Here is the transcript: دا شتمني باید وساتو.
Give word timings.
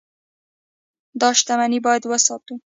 دا 1.21 1.29
شتمني 1.39 1.79
باید 1.87 2.03
وساتو. 2.07 2.53